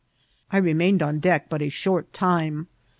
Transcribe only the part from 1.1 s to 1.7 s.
deck but a